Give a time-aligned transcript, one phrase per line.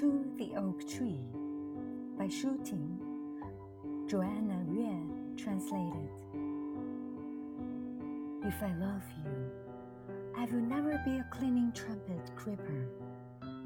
[0.00, 1.20] To the Oak Tree
[2.16, 2.98] by Shu Ting,
[4.08, 6.08] Johanna Yueh translated.
[8.42, 9.50] If I love you,
[10.38, 12.88] I will never be a cleaning trumpet creeper,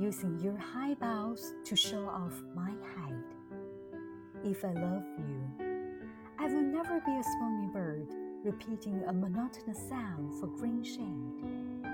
[0.00, 3.30] using your high boughs to show off my height.
[4.42, 5.40] If I love you,
[6.40, 8.08] I will never be a spony bird
[8.42, 11.93] repeating a monotonous sound for green shade,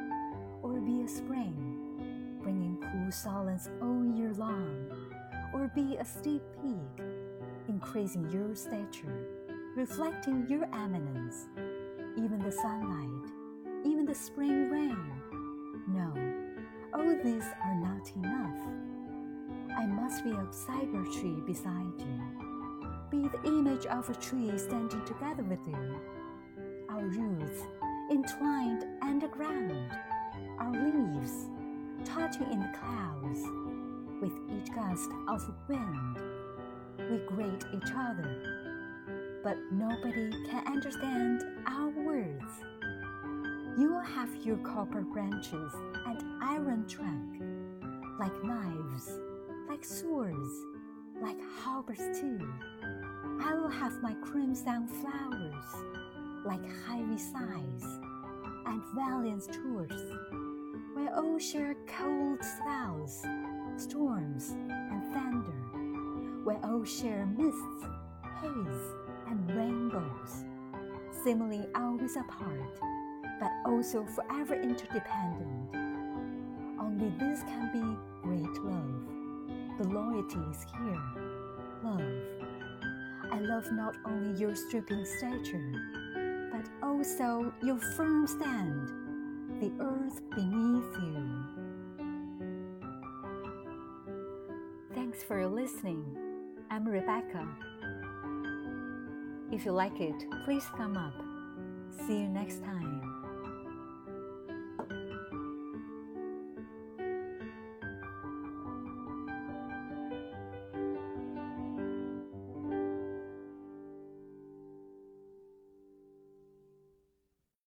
[3.11, 4.87] solace all year long,
[5.52, 7.05] or be a steep peak,
[7.68, 9.27] increasing your stature,
[9.77, 11.46] reflecting your eminence,
[12.16, 13.30] even the sunlight,
[13.84, 15.12] even the spring rain.
[15.88, 16.12] No,
[16.95, 18.60] all these are not enough.
[19.77, 22.20] I must be a ceiba tree beside you,
[23.10, 26.01] be the image of a tree standing together with you,
[26.88, 27.62] our roots
[28.10, 29.92] entwined underground,
[30.59, 31.48] our leaves
[32.39, 33.41] in the clouds.
[34.20, 36.16] With each gust of wind,
[37.10, 42.45] we greet each other, but nobody can understand our words.
[43.79, 45.73] You will have your copper branches
[46.07, 47.43] and iron trunk,
[48.21, 49.10] like knives,
[49.69, 50.51] like swords,
[51.21, 52.38] like halberds too.
[53.43, 55.65] I will have my crimson flowers,
[56.45, 57.85] like heavy sighs
[58.66, 60.49] and valiant tours
[60.95, 63.24] where all share cold spells,
[63.77, 67.84] storms, and thunder, where all share mists,
[68.41, 68.94] haze,
[69.28, 70.44] and rainbows,
[71.22, 72.81] seemingly always apart,
[73.41, 75.75] but also forever interdependent.
[76.81, 79.78] Only this can be great love.
[79.78, 81.03] The loyalty is here.
[81.84, 82.03] Love.
[83.32, 85.72] I love not only your stripping stature,
[86.53, 89.00] but also your firm stand
[89.61, 91.44] the earth beneath you.
[94.94, 96.16] Thanks for listening.
[96.71, 97.47] I'm Rebecca.
[99.53, 101.12] If you like it, please thumb up.
[102.06, 103.09] See you next time.